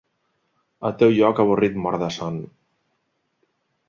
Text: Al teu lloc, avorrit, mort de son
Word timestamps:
Al 0.87 0.95
teu 1.01 1.11
lloc, 1.17 1.41
avorrit, 1.43 1.77
mort 1.83 2.03
de 2.05 2.09
son 2.15 2.39